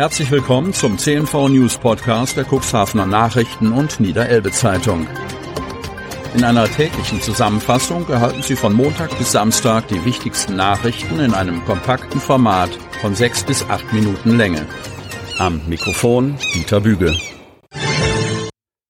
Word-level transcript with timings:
Herzlich 0.00 0.30
willkommen 0.30 0.72
zum 0.72 0.96
CNV 0.96 1.50
News 1.50 1.76
Podcast 1.76 2.34
der 2.34 2.46
Cuxhavener 2.50 3.04
Nachrichten 3.04 3.70
und 3.70 4.00
Niederelbe 4.00 4.50
Zeitung. 4.50 5.06
In 6.34 6.42
einer 6.42 6.64
täglichen 6.64 7.20
Zusammenfassung 7.20 8.08
erhalten 8.08 8.40
Sie 8.40 8.56
von 8.56 8.72
Montag 8.72 9.18
bis 9.18 9.32
Samstag 9.32 9.88
die 9.88 10.02
wichtigsten 10.06 10.56
Nachrichten 10.56 11.20
in 11.20 11.34
einem 11.34 11.62
kompakten 11.66 12.18
Format 12.18 12.70
von 13.02 13.14
sechs 13.14 13.44
bis 13.44 13.62
acht 13.68 13.92
Minuten 13.92 14.38
Länge. 14.38 14.64
Am 15.38 15.60
Mikrofon 15.68 16.38
Dieter 16.54 16.80
Büge. 16.80 17.14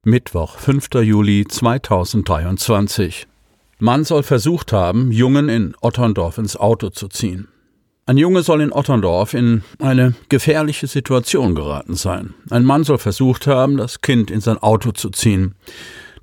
Mittwoch, 0.05 0.59
5. 0.59 0.91
Juli 1.03 1.45
2023. 1.45 3.27
Mann 3.81 4.05
soll 4.05 4.23
versucht 4.23 4.73
haben, 4.73 5.11
Jungen 5.11 5.49
in 5.49 5.75
Otterndorf 5.81 6.39
ins 6.39 6.57
Auto 6.57 6.91
zu 6.91 7.09
ziehen. 7.09 7.49
Ein 8.11 8.17
Junge 8.17 8.43
soll 8.43 8.61
in 8.61 8.73
Otterndorf 8.73 9.35
in 9.35 9.63
eine 9.79 10.15
gefährliche 10.29 10.89
Situation 10.89 11.55
geraten 11.55 11.95
sein. 11.95 12.35
Ein 12.51 12.64
Mann 12.64 12.82
soll 12.82 12.99
versucht 12.99 13.46
haben, 13.46 13.77
das 13.77 14.01
Kind 14.01 14.32
in 14.32 14.41
sein 14.41 14.59
Auto 14.59 14.91
zu 14.91 15.11
ziehen. 15.11 15.55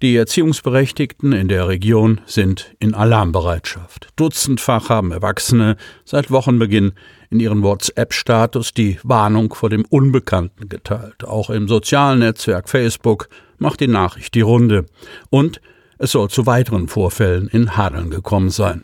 Die 0.02 0.14
Erziehungsberechtigten 0.18 1.32
in 1.32 1.48
der 1.48 1.70
Region 1.70 2.20
sind 2.26 2.76
in 2.80 2.94
Alarmbereitschaft. 2.94 4.10
Dutzendfach 4.18 4.90
haben 4.90 5.14
Erwachsene 5.14 5.78
seit 6.04 6.30
Wochenbeginn 6.30 6.92
in 7.30 7.40
ihren 7.40 7.64
WhatsApp-Status 7.64 8.74
die 8.74 9.00
Warnung 9.04 9.54
vor 9.54 9.70
dem 9.70 9.86
Unbekannten 9.86 10.68
geteilt. 10.68 11.24
Auch 11.24 11.50
im 11.50 11.70
sozialen 11.70 12.20
Netzwerk 12.20 12.68
Facebook 12.68 13.30
macht 13.60 13.80
die 13.80 13.88
Nachricht 13.88 14.36
die 14.36 14.42
Runde. 14.42 14.88
Und 15.30 15.62
es 16.00 16.12
soll 16.12 16.30
zu 16.30 16.46
weiteren 16.46 16.90
Vorfällen 16.90 17.48
in 17.48 17.78
Hadeln 17.78 18.10
gekommen 18.10 18.50
sein. 18.50 18.84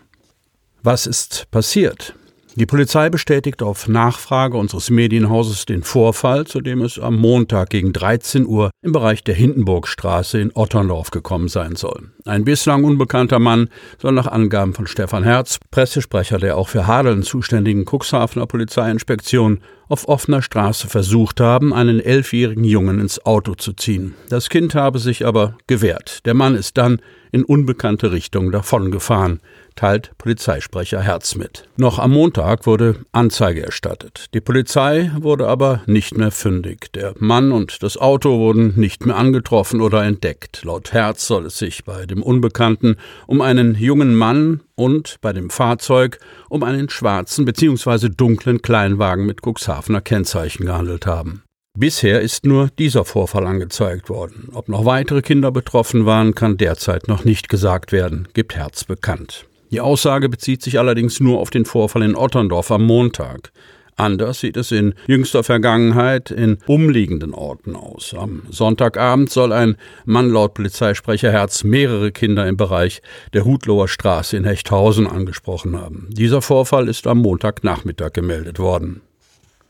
Was 0.84 1.06
ist 1.06 1.52
passiert? 1.52 2.16
Die 2.56 2.68
Polizei 2.68 3.10
bestätigt 3.10 3.64
auf 3.64 3.88
Nachfrage 3.88 4.58
unseres 4.58 4.92
Medienhauses 4.92 5.66
den 5.66 5.82
Vorfall, 5.82 6.46
zu 6.46 6.62
dem 6.62 6.82
es 6.82 7.00
am 7.00 7.16
Montag 7.16 7.72
gegen 7.72 7.94
13 7.94 8.46
Uhr 8.46 8.70
im 8.84 8.92
Bereich 8.92 9.24
der 9.24 9.34
Hindenburgstraße 9.34 10.40
in 10.40 10.52
Otterndorf 10.54 11.10
gekommen 11.10 11.48
sein 11.48 11.76
soll. 11.76 12.12
Ein 12.26 12.46
bislang 12.46 12.84
unbekannter 12.84 13.40
Mann 13.40 13.70
soll 14.00 14.12
nach 14.12 14.28
Angaben 14.28 14.76
von 14.76 14.86
Stefan 14.86 15.24
Herz, 15.24 15.58
Pressesprecher 15.72 16.38
der 16.38 16.56
auch 16.56 16.68
für 16.68 16.86
Hadeln 16.86 17.24
zuständigen 17.24 17.86
Cuxhavener 17.86 18.46
Polizeiinspektion, 18.46 19.62
auf 19.88 20.08
offener 20.08 20.42
Straße 20.42 20.88
versucht 20.88 21.40
haben, 21.40 21.74
einen 21.74 22.00
elfjährigen 22.00 22.64
Jungen 22.64 23.00
ins 23.00 23.26
Auto 23.26 23.56
zu 23.56 23.74
ziehen. 23.74 24.16
Das 24.30 24.50
Kind 24.50 24.76
habe 24.76 25.00
sich 25.00 25.26
aber 25.26 25.58
gewehrt. 25.68 26.26
Der 26.26 26.34
Mann 26.34 26.56
ist 26.56 26.78
dann 26.78 27.02
in 27.32 27.44
unbekannte 27.44 28.12
Richtung 28.12 28.52
davongefahren 28.52 29.40
teilt 29.76 30.12
Polizeisprecher 30.18 31.02
Herz 31.02 31.36
mit. 31.36 31.68
Noch 31.78 32.00
am 32.00 32.12
Montag 32.12 32.66
wurde 32.66 32.98
Anzeige 33.12 33.64
erstattet. 33.64 34.28
Die 34.34 34.42
Polizei 34.42 35.12
wurde 35.20 35.48
aber 35.48 35.82
nicht 35.86 36.18
mehr 36.18 36.32
fündig. 36.32 36.92
Der 36.94 37.14
Mann 37.18 37.52
und 37.52 37.84
das 37.84 37.98
Auto 37.98 38.38
wurden 38.40 38.74
nicht 38.76 39.06
mehr 39.06 39.18
angetroffen 39.18 39.82
oder 39.82 40.04
entdeckt. 40.04 40.64
Laut 40.64 40.94
Herz 40.94 41.28
soll 41.28 41.46
es 41.48 41.58
sich 41.58 41.84
bei 41.84 42.06
dem 42.06 42.24
Unbekannten 42.24 42.98
um 43.28 43.42
einen 43.42 43.76
jungen 43.76 44.16
Mann 44.16 44.62
und 44.76 45.18
bei 45.22 45.34
dem 45.34 45.50
Fahrzeug 45.50 46.20
um 46.50 46.64
einen 46.64 46.90
schwarzen 46.90 47.46
bzw. 47.46 48.10
dunklen 48.10 48.62
Kleinwagen 48.62 49.26
mit 49.26 49.42
Cuxhavener 49.46 50.02
Kennzeichen 50.02 50.66
gehandelt 50.66 51.06
haben. 51.06 51.44
Bisher 51.78 52.22
ist 52.22 52.46
nur 52.46 52.70
dieser 52.78 53.04
Vorfall 53.04 53.48
angezeigt 53.48 54.08
worden. 54.10 54.50
Ob 54.54 54.70
noch 54.70 54.86
weitere 54.86 55.24
Kinder 55.24 55.52
betroffen 55.52 56.06
waren, 56.06 56.36
kann 56.36 56.58
derzeit 56.58 57.08
noch 57.08 57.26
nicht 57.26 57.50
gesagt 57.50 57.92
werden, 57.92 58.28
gibt 58.34 58.56
Herz 58.56 58.84
bekannt. 58.84 59.48
Die 59.72 59.82
Aussage 59.82 60.30
bezieht 60.30 60.62
sich 60.62 60.78
allerdings 60.78 61.20
nur 61.20 61.40
auf 61.40 61.50
den 61.50 61.66
Vorfall 61.66 62.04
in 62.04 62.16
Otterndorf 62.16 62.70
am 62.70 62.86
Montag. 62.86 63.52
Anders 63.96 64.40
sieht 64.40 64.58
es 64.58 64.72
in 64.72 64.94
jüngster 65.08 65.44
Vergangenheit 65.44 66.32
in 66.32 66.58
umliegenden 66.68 67.34
Orten 67.34 67.76
aus. 67.76 68.14
Am 68.18 68.44
Sonntagabend 68.50 69.30
soll 69.30 69.52
ein 69.52 69.78
Mann 70.06 70.30
laut 70.30 70.54
Polizeisprecher 70.54 71.32
Herz 71.32 71.64
mehrere 71.64 72.12
Kinder 72.12 72.48
im 72.48 72.58
Bereich 72.58 73.02
der 73.34 73.46
Hutloher 73.46 73.88
Straße 73.88 74.38
in 74.38 74.46
Hechthausen 74.46 75.08
angesprochen 75.08 75.80
haben. 75.80 76.08
Dieser 76.12 76.42
Vorfall 76.42 76.88
ist 76.88 77.08
am 77.08 77.20
Montagnachmittag 77.20 78.14
gemeldet 78.14 78.60
worden. 78.60 79.02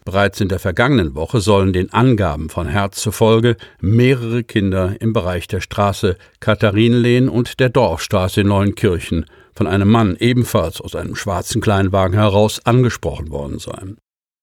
Bereits 0.05 0.41
in 0.41 0.49
der 0.49 0.59
vergangenen 0.59 1.15
Woche 1.15 1.39
sollen 1.39 1.71
den 1.71 1.93
Angaben 1.93 2.49
von 2.49 2.67
Herz 2.67 3.01
zufolge 3.01 3.55
mehrere 3.79 4.43
Kinder 4.43 4.95
im 4.99 5.13
Bereich 5.13 5.47
der 5.47 5.61
Straße 5.61 6.17
Katharinenlehn 6.41 7.29
und 7.29 7.61
der 7.61 7.69
Dorfstraße 7.69 8.41
in 8.41 8.47
Neuenkirchen 8.47 9.25
von 9.55 9.67
einem 9.67 9.89
Mann 9.89 10.17
ebenfalls 10.19 10.81
aus 10.81 10.95
einem 10.95 11.15
schwarzen 11.15 11.61
Kleinwagen 11.61 12.17
heraus 12.17 12.65
angesprochen 12.65 13.29
worden 13.29 13.59
sein. 13.59 13.97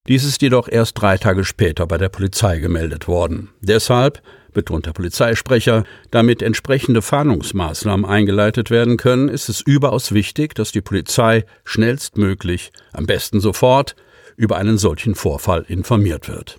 Dies 0.08 0.24
ist 0.24 0.40
jedoch 0.40 0.68
erst 0.68 1.00
drei 1.00 1.18
Tage 1.18 1.44
später 1.44 1.86
bei 1.86 1.98
der 1.98 2.08
Polizei 2.08 2.58
gemeldet 2.58 3.06
worden. 3.06 3.50
Deshalb, 3.60 4.22
betont 4.52 4.86
der 4.86 4.92
Polizeisprecher, 4.92 5.84
damit 6.10 6.42
entsprechende 6.42 7.02
Fahndungsmaßnahmen 7.02 8.06
eingeleitet 8.06 8.70
werden 8.70 8.96
können, 8.96 9.28
ist 9.28 9.48
es 9.48 9.60
überaus 9.60 10.12
wichtig, 10.12 10.54
dass 10.54 10.72
die 10.72 10.80
Polizei 10.80 11.44
schnellstmöglich, 11.64 12.72
am 12.92 13.06
besten 13.06 13.40
sofort, 13.40 13.94
über 14.36 14.56
einen 14.56 14.78
solchen 14.78 15.14
Vorfall 15.14 15.64
informiert 15.68 16.28
wird. 16.28 16.58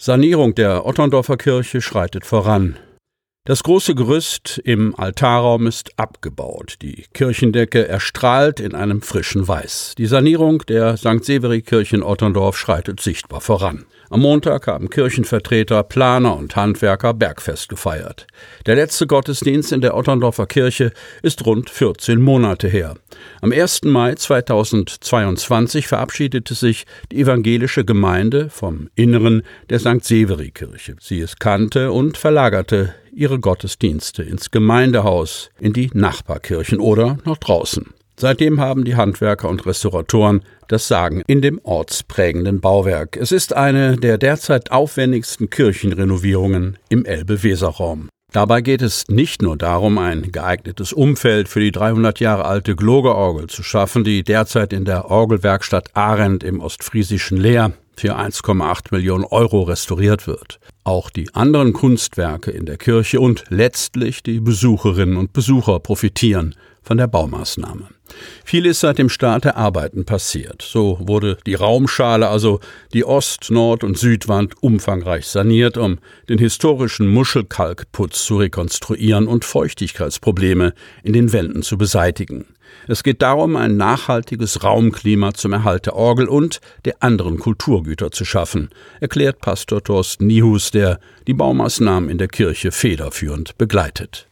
Sanierung 0.00 0.54
der 0.54 0.86
Otterndorfer 0.86 1.36
Kirche 1.36 1.82
schreitet 1.82 2.24
voran. 2.24 2.76
Das 3.48 3.62
große 3.62 3.94
Gerüst 3.94 4.60
im 4.62 4.94
Altarraum 4.94 5.66
ist 5.66 5.98
abgebaut. 5.98 6.74
Die 6.82 7.06
Kirchendecke 7.14 7.88
erstrahlt 7.88 8.60
in 8.60 8.74
einem 8.74 9.00
frischen 9.00 9.48
Weiß. 9.48 9.94
Die 9.96 10.04
Sanierung 10.04 10.66
der 10.68 10.98
St. 10.98 11.24
Severi-Kirche 11.24 11.96
in 11.96 12.02
Otterndorf 12.02 12.58
schreitet 12.58 13.00
sichtbar 13.00 13.40
voran. 13.40 13.86
Am 14.10 14.20
Montag 14.20 14.66
haben 14.66 14.88
Kirchenvertreter, 14.88 15.82
Planer 15.82 16.34
und 16.36 16.56
Handwerker 16.56 17.12
Bergfest 17.12 17.68
gefeiert. 17.68 18.26
Der 18.64 18.74
letzte 18.74 19.06
Gottesdienst 19.06 19.70
in 19.70 19.82
der 19.82 19.94
Otterndorfer 19.94 20.46
Kirche 20.46 20.92
ist 21.22 21.44
rund 21.44 21.68
14 21.68 22.18
Monate 22.18 22.68
her. 22.68 22.94
Am 23.42 23.52
1. 23.52 23.82
Mai 23.84 24.14
2022 24.14 25.88
verabschiedete 25.88 26.54
sich 26.54 26.86
die 27.12 27.20
evangelische 27.20 27.84
Gemeinde 27.84 28.48
vom 28.48 28.88
Inneren 28.94 29.42
der 29.68 29.78
St. 29.78 30.02
Severi-Kirche. 30.02 30.96
Sie 31.00 31.20
es 31.20 31.36
kannte 31.36 31.92
und 31.92 32.16
verlagerte 32.16 32.94
ihre 33.12 33.38
Gottesdienste 33.38 34.22
ins 34.22 34.50
Gemeindehaus, 34.50 35.50
in 35.60 35.74
die 35.74 35.90
Nachbarkirchen 35.92 36.80
oder 36.80 37.18
nach 37.26 37.36
draußen. 37.36 37.92
Seitdem 38.20 38.60
haben 38.60 38.84
die 38.84 38.96
Handwerker 38.96 39.48
und 39.48 39.64
Restauratoren 39.64 40.42
das 40.66 40.88
Sagen 40.88 41.22
in 41.28 41.40
dem 41.40 41.60
ortsprägenden 41.62 42.60
Bauwerk. 42.60 43.16
Es 43.16 43.30
ist 43.30 43.54
eine 43.54 43.96
der 43.96 44.18
derzeit 44.18 44.72
aufwendigsten 44.72 45.50
Kirchenrenovierungen 45.50 46.78
im 46.88 47.04
Elbe-Weser-Raum. 47.04 48.08
Dabei 48.32 48.60
geht 48.60 48.82
es 48.82 49.06
nicht 49.08 49.40
nur 49.40 49.56
darum, 49.56 49.98
ein 49.98 50.32
geeignetes 50.32 50.92
Umfeld 50.92 51.48
für 51.48 51.60
die 51.60 51.70
300 51.70 52.18
Jahre 52.18 52.44
alte 52.44 52.74
Glogerorgel 52.74 53.46
zu 53.46 53.62
schaffen, 53.62 54.02
die 54.02 54.24
derzeit 54.24 54.72
in 54.72 54.84
der 54.84 55.10
Orgelwerkstatt 55.10 55.90
Arendt 55.94 56.42
im 56.42 56.60
ostfriesischen 56.60 57.38
Leer 57.38 57.72
für 57.96 58.18
1,8 58.18 58.88
Millionen 58.90 59.24
Euro 59.24 59.62
restauriert 59.62 60.26
wird. 60.26 60.58
Auch 60.82 61.08
die 61.08 61.32
anderen 61.34 61.72
Kunstwerke 61.72 62.50
in 62.50 62.66
der 62.66 62.78
Kirche 62.78 63.20
und 63.20 63.44
letztlich 63.48 64.24
die 64.24 64.40
Besucherinnen 64.40 65.16
und 65.16 65.32
Besucher 65.32 65.78
profitieren 65.78 66.54
von 66.88 66.96
der 66.96 67.06
Baumaßnahme. 67.06 67.88
Viel 68.46 68.64
ist 68.64 68.80
seit 68.80 68.96
dem 68.96 69.10
Start 69.10 69.44
der 69.44 69.58
Arbeiten 69.58 70.06
passiert. 70.06 70.62
So 70.62 70.98
wurde 71.02 71.36
die 71.44 71.54
Raumschale, 71.54 72.26
also 72.26 72.60
die 72.94 73.04
Ost-, 73.04 73.50
Nord- 73.50 73.84
und 73.84 73.98
Südwand, 73.98 74.54
umfangreich 74.62 75.26
saniert, 75.26 75.76
um 75.76 75.98
den 76.30 76.38
historischen 76.38 77.06
Muschelkalkputz 77.06 78.24
zu 78.24 78.38
rekonstruieren 78.38 79.28
und 79.28 79.44
Feuchtigkeitsprobleme 79.44 80.72
in 81.02 81.12
den 81.12 81.34
Wänden 81.34 81.62
zu 81.62 81.76
beseitigen. 81.76 82.46
Es 82.86 83.02
geht 83.02 83.20
darum, 83.20 83.56
ein 83.56 83.76
nachhaltiges 83.76 84.64
Raumklima 84.64 85.34
zum 85.34 85.52
Erhalt 85.52 85.84
der 85.84 85.94
Orgel 85.94 86.26
und 86.26 86.62
der 86.86 87.02
anderen 87.02 87.38
Kulturgüter 87.38 88.10
zu 88.12 88.24
schaffen, 88.24 88.70
erklärt 89.00 89.40
Pastor 89.40 89.84
Thorsten 89.84 90.26
Nihus, 90.26 90.70
der 90.70 91.00
die 91.26 91.34
Baumaßnahmen 91.34 92.08
in 92.08 92.16
der 92.16 92.28
Kirche 92.28 92.72
federführend 92.72 93.58
begleitet. 93.58 94.26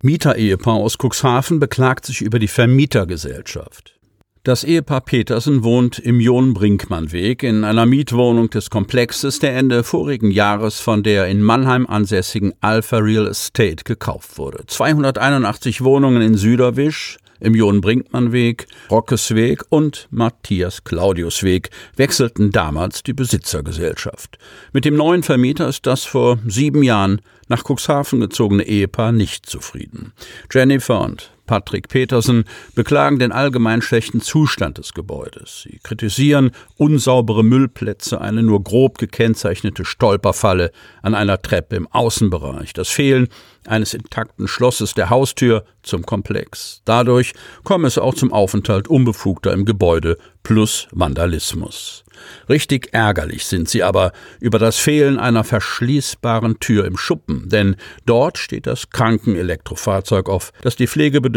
Mieterehepaar 0.00 0.76
aus 0.76 0.96
Cuxhaven 0.96 1.58
beklagt 1.58 2.06
sich 2.06 2.20
über 2.20 2.38
die 2.38 2.46
Vermietergesellschaft. 2.46 3.98
Das 4.44 4.62
Ehepaar 4.62 5.00
Petersen 5.00 5.64
wohnt 5.64 5.98
im 5.98 6.20
John-Brinkmann-Weg 6.20 7.42
in 7.42 7.64
einer 7.64 7.84
Mietwohnung 7.84 8.48
des 8.48 8.70
Komplexes, 8.70 9.40
der 9.40 9.56
Ende 9.56 9.82
vorigen 9.82 10.30
Jahres 10.30 10.78
von 10.78 11.02
der 11.02 11.26
in 11.26 11.42
Mannheim 11.42 11.84
ansässigen 11.84 12.54
Alpha 12.60 12.98
Real 12.98 13.26
Estate 13.26 13.82
gekauft 13.82 14.38
wurde. 14.38 14.64
281 14.68 15.82
Wohnungen 15.82 16.22
in 16.22 16.36
Süderwisch, 16.36 17.18
im 17.40 17.56
John-Brinkmann-Weg, 17.56 18.68
Rockesweg 18.92 19.64
und 19.68 20.06
Matthias-Claudius-Weg 20.12 21.70
wechselten 21.96 22.52
damals 22.52 23.02
die 23.02 23.14
Besitzergesellschaft. 23.14 24.38
Mit 24.72 24.84
dem 24.84 24.94
neuen 24.96 25.24
Vermieter 25.24 25.68
ist 25.68 25.86
das 25.86 26.04
vor 26.04 26.38
sieben 26.46 26.84
Jahren 26.84 27.20
nach 27.48 27.64
Cuxhaven 27.64 28.20
gezogene 28.20 28.64
Ehepaar 28.64 29.12
nicht 29.12 29.46
zufrieden. 29.46 30.12
Jennifer 30.50 31.00
und 31.00 31.32
Patrick 31.48 31.88
Petersen 31.88 32.44
beklagen 32.76 33.18
den 33.18 33.32
allgemein 33.32 33.82
schlechten 33.82 34.20
Zustand 34.20 34.78
des 34.78 34.94
Gebäudes. 34.94 35.62
Sie 35.64 35.80
kritisieren 35.82 36.52
unsaubere 36.76 37.42
Müllplätze, 37.42 38.20
eine 38.20 38.44
nur 38.44 38.62
grob 38.62 38.98
gekennzeichnete 38.98 39.84
Stolperfalle 39.84 40.70
an 41.02 41.16
einer 41.16 41.42
Treppe 41.42 41.74
im 41.74 41.88
Außenbereich, 41.88 42.72
das 42.74 42.88
Fehlen 42.88 43.28
eines 43.66 43.94
intakten 43.94 44.46
Schlosses 44.46 44.94
der 44.94 45.10
Haustür 45.10 45.64
zum 45.82 46.04
Komplex. 46.04 46.82
Dadurch 46.84 47.32
komme 47.64 47.88
es 47.88 47.98
auch 47.98 48.14
zum 48.14 48.32
Aufenthalt 48.32 48.88
Unbefugter 48.88 49.52
im 49.52 49.64
Gebäude 49.64 50.18
plus 50.42 50.88
Vandalismus. 50.92 52.04
Richtig 52.48 52.88
ärgerlich 52.92 53.46
sind 53.46 53.68
sie 53.68 53.82
aber 53.82 54.12
über 54.40 54.58
das 54.58 54.78
Fehlen 54.78 55.18
einer 55.18 55.44
verschließbaren 55.44 56.58
Tür 56.58 56.84
im 56.84 56.96
Schuppen, 56.96 57.48
denn 57.48 57.76
dort 58.06 58.38
steht 58.38 58.66
das 58.66 58.90
Krankenelektrofahrzeug 58.90 60.28
auf, 60.28 60.52
das 60.62 60.76
die 60.76 60.86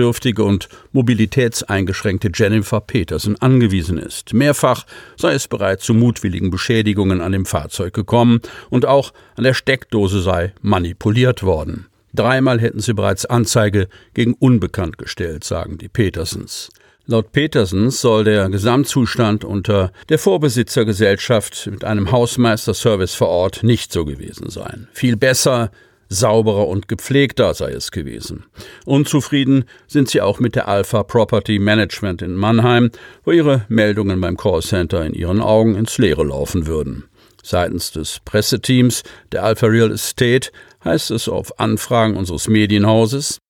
pflegebedürftige 0.01 0.44
und 0.44 0.68
mobilitätseingeschränkte 0.92 2.31
Jennifer 2.33 2.81
Peterson 2.81 3.36
angewiesen 3.38 3.98
ist. 3.98 4.33
Mehrfach 4.33 4.86
sei 5.18 5.33
es 5.33 5.48
bereits 5.48 5.86
zu 5.86 5.94
mutwilligen 5.94 6.50
Beschädigungen 6.50 7.21
an 7.21 7.31
dem 7.31 7.45
Fahrzeug 7.45 7.94
gekommen 7.94 8.42
und 8.69 8.86
auch 8.86 9.13
an 9.36 9.44
der 9.44 9.53
Steckdose 9.53 10.21
sei 10.21 10.53
manipuliert 10.62 11.44
worden. 11.44 11.88
Dreimal 12.13 12.59
hätten 12.59 12.81
sie 12.81 12.94
bereits 12.94 13.25
Anzeige 13.25 13.88
gegen 14.13 14.33
Unbekannt 14.33 14.98
gestellt, 14.98 15.44
sagen 15.44 15.77
die 15.77 15.88
Petersens. 15.88 16.69
Laut 17.06 17.31
Petersens 17.31 18.01
soll 18.01 18.25
der 18.25 18.50
Gesamtzustand 18.50 19.44
unter 19.44 19.92
der 20.09 20.19
Vorbesitzergesellschaft 20.19 21.68
mit 21.71 21.83
einem 21.83 22.12
Hausmeisterservice 22.12 23.15
vor 23.15 23.30
Ort 23.30 23.63
nicht 23.63 23.92
so 23.92 24.06
gewesen 24.06 24.50
sein. 24.50 24.88
Viel 24.94 25.18
besser, 25.18 25.71
sauberer 26.12 26.68
und 26.68 26.88
gepflegter 26.88 27.54
sei 27.54 27.72
es 27.72 27.92
gewesen. 27.92 28.46
Unzufrieden 28.86 29.66
sind 29.88 30.10
sie 30.10 30.22
auch 30.22 30.40
mit 30.40 30.56
der 30.56 30.68
Alpha 30.68 31.04
Property 31.04 31.58
Management 31.58 32.22
in 32.22 32.36
Mannheim, 32.36 32.92
wo 33.24 33.31
ihre 33.31 33.66
Meldungen 33.69 34.19
beim 34.19 34.38
Callcenter 34.38 35.06
in 35.06 35.13
ihren 35.13 35.42
Augen 35.42 35.75
ins 35.75 35.98
Leere 35.98 36.24
laufen 36.24 36.68
würden. 36.68 37.06
Seitens 37.44 37.92
des 37.92 38.19
Presseteams 38.25 39.04
der 39.31 39.44
Alpha 39.44 39.68
Real 39.68 39.92
Estate 39.92 40.52
heißt 40.84 41.12
es 41.12 41.28
auf 41.28 41.60
Anfragen 41.60 42.16
unseres 42.16 42.48
Medienhauses, 42.48 43.41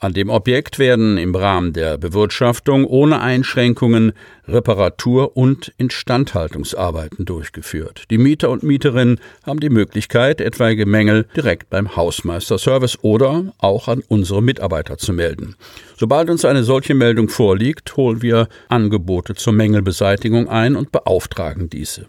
an 0.00 0.14
dem 0.14 0.30
Objekt 0.30 0.78
werden 0.78 1.18
im 1.18 1.34
Rahmen 1.34 1.74
der 1.74 1.98
Bewirtschaftung 1.98 2.86
ohne 2.86 3.20
Einschränkungen 3.20 4.12
Reparatur- 4.48 5.36
und 5.36 5.72
Instandhaltungsarbeiten 5.76 7.26
durchgeführt. 7.26 8.04
Die 8.10 8.18
Mieter 8.18 8.50
und 8.50 8.62
Mieterinnen 8.62 9.20
haben 9.44 9.60
die 9.60 9.68
Möglichkeit, 9.68 10.40
etwaige 10.40 10.86
Mängel 10.86 11.26
direkt 11.36 11.68
beim 11.68 11.94
Hausmeisterservice 11.96 12.98
oder 13.02 13.52
auch 13.58 13.88
an 13.88 14.02
unsere 14.08 14.42
Mitarbeiter 14.42 14.96
zu 14.96 15.12
melden. 15.12 15.54
Sobald 15.96 16.30
uns 16.30 16.46
eine 16.46 16.64
solche 16.64 16.94
Meldung 16.94 17.28
vorliegt, 17.28 17.96
holen 17.96 18.22
wir 18.22 18.48
Angebote 18.68 19.34
zur 19.34 19.52
Mängelbeseitigung 19.52 20.48
ein 20.48 20.76
und 20.76 20.92
beauftragen 20.92 21.68
diese. 21.68 22.06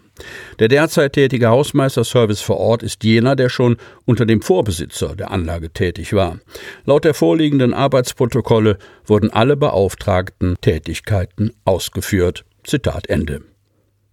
Der 0.59 0.67
derzeit 0.67 1.13
tätige 1.13 1.49
Hausmeisterservice 1.49 2.41
vor 2.41 2.57
Ort 2.57 2.83
ist 2.83 3.03
jener, 3.03 3.35
der 3.35 3.49
schon 3.49 3.77
unter 4.05 4.25
dem 4.25 4.41
Vorbesitzer 4.41 5.15
der 5.15 5.31
Anlage 5.31 5.71
tätig 5.71 6.13
war. 6.13 6.39
Laut 6.85 7.05
der 7.05 7.13
vorliegenden 7.13 7.73
Arbeitsprotokolle 7.73 8.77
wurden 9.05 9.31
alle 9.31 9.57
beauftragten 9.57 10.55
Tätigkeiten 10.61 11.51
ausgeführt. 11.65 12.45
Zitat 12.63 13.07
Ende. 13.07 13.41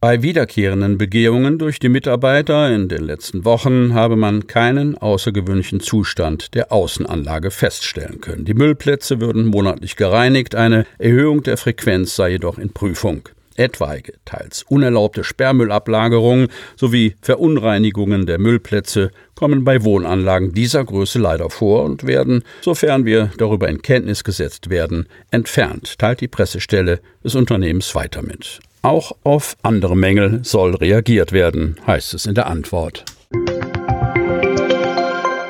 Bei 0.00 0.22
wiederkehrenden 0.22 0.96
Begehungen 0.96 1.58
durch 1.58 1.80
die 1.80 1.88
Mitarbeiter 1.88 2.72
in 2.72 2.88
den 2.88 3.02
letzten 3.02 3.44
Wochen 3.44 3.94
habe 3.94 4.14
man 4.14 4.46
keinen 4.46 4.96
außergewöhnlichen 4.96 5.80
Zustand 5.80 6.54
der 6.54 6.70
Außenanlage 6.70 7.50
feststellen 7.50 8.20
können. 8.20 8.44
Die 8.44 8.54
Müllplätze 8.54 9.20
würden 9.20 9.46
monatlich 9.46 9.96
gereinigt, 9.96 10.54
eine 10.54 10.86
Erhöhung 10.98 11.42
der 11.42 11.56
Frequenz 11.56 12.14
sei 12.14 12.30
jedoch 12.30 12.58
in 12.58 12.72
Prüfung 12.72 13.28
etwaige, 13.58 14.14
teils 14.24 14.64
unerlaubte 14.68 15.24
Sperrmüllablagerungen 15.24 16.48
sowie 16.76 17.16
Verunreinigungen 17.20 18.26
der 18.26 18.38
Müllplätze 18.38 19.10
kommen 19.34 19.64
bei 19.64 19.84
Wohnanlagen 19.84 20.52
dieser 20.52 20.84
Größe 20.84 21.18
leider 21.18 21.50
vor 21.50 21.84
und 21.84 22.06
werden, 22.06 22.42
sofern 22.60 23.04
wir 23.04 23.30
darüber 23.38 23.68
in 23.68 23.82
Kenntnis 23.82 24.24
gesetzt 24.24 24.70
werden, 24.70 25.08
entfernt, 25.30 25.98
teilt 25.98 26.20
die 26.20 26.28
Pressestelle 26.28 27.00
des 27.22 27.34
Unternehmens 27.34 27.94
weiter 27.94 28.22
mit. 28.22 28.60
Auch 28.82 29.12
auf 29.24 29.56
andere 29.62 29.96
Mängel 29.96 30.40
soll 30.44 30.74
reagiert 30.74 31.32
werden, 31.32 31.76
heißt 31.86 32.14
es 32.14 32.26
in 32.26 32.34
der 32.34 32.46
Antwort. 32.46 33.04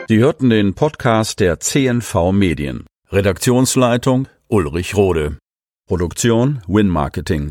Sie 0.08 0.18
hörten 0.18 0.48
den 0.48 0.74
Podcast 0.74 1.38
der 1.38 1.60
CNV 1.60 2.32
Medien. 2.32 2.86
Redaktionsleitung 3.10 4.26
Ulrich 4.48 4.96
Rode. 4.96 5.36
Produktion 5.86 6.62
Win 6.66 6.88
Marketing. 6.88 7.50